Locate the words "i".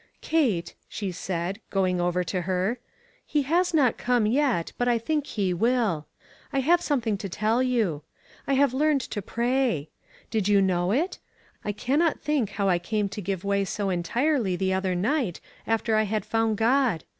4.87-4.97, 6.51-6.59, 8.47-8.55, 11.63-11.71, 12.67-12.79, 15.95-16.05